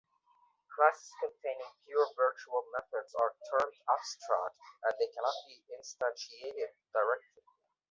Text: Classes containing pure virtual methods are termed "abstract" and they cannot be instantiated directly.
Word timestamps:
Classes 0.75 1.11
containing 1.21 1.75
pure 1.85 2.07
virtual 2.17 2.65
methods 2.73 3.13
are 3.13 3.35
termed 3.51 3.75
"abstract" 3.87 4.55
and 4.83 4.95
they 4.97 5.07
cannot 5.13 5.35
be 5.45 5.61
instantiated 5.77 6.73
directly. 6.91 7.43